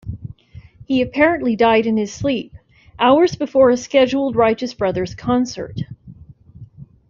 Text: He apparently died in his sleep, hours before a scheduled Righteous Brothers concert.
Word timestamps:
He 0.87 1.03
apparently 1.03 1.55
died 1.55 1.85
in 1.85 1.95
his 1.95 2.11
sleep, 2.11 2.55
hours 2.97 3.35
before 3.35 3.69
a 3.69 3.77
scheduled 3.77 4.35
Righteous 4.35 4.73
Brothers 4.73 5.13
concert. 5.13 5.79